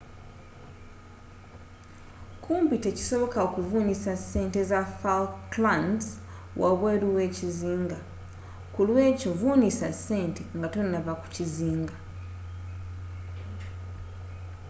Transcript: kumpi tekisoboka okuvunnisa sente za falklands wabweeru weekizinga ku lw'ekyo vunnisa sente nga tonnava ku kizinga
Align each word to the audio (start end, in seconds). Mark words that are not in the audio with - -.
kumpi 2.43 2.75
tekisoboka 2.85 3.37
okuvunnisa 3.47 4.13
sente 4.31 4.61
za 4.71 4.81
falklands 5.01 6.05
wabweeru 6.61 7.07
weekizinga 7.17 7.99
ku 8.73 8.81
lw'ekyo 8.87 9.31
vunnisa 9.39 9.89
sente 10.05 10.41
nga 10.57 10.67
tonnava 10.73 11.13
ku 11.21 11.27
kizinga 11.35 11.95